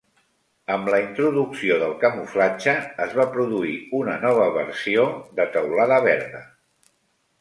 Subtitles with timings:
[0.75, 2.73] Amb la introducció del camuflatge,
[3.07, 5.05] es va produir una nova versió
[5.41, 6.43] de teulada verda.